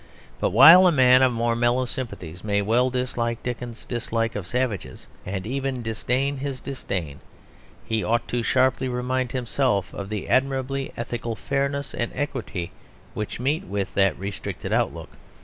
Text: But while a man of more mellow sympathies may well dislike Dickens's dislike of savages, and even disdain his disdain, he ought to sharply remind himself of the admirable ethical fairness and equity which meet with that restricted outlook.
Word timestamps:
But 0.39 0.49
while 0.49 0.87
a 0.87 0.91
man 0.91 1.21
of 1.21 1.31
more 1.31 1.55
mellow 1.55 1.85
sympathies 1.85 2.43
may 2.43 2.63
well 2.63 2.89
dislike 2.89 3.43
Dickens's 3.43 3.85
dislike 3.85 4.35
of 4.35 4.47
savages, 4.47 5.05
and 5.27 5.45
even 5.45 5.83
disdain 5.83 6.37
his 6.37 6.59
disdain, 6.59 7.19
he 7.85 8.03
ought 8.03 8.27
to 8.29 8.41
sharply 8.41 8.89
remind 8.89 9.31
himself 9.33 9.93
of 9.93 10.09
the 10.09 10.27
admirable 10.27 10.87
ethical 10.97 11.35
fairness 11.35 11.93
and 11.93 12.11
equity 12.15 12.71
which 13.13 13.39
meet 13.39 13.65
with 13.65 13.93
that 13.93 14.17
restricted 14.17 14.73
outlook. 14.73 15.09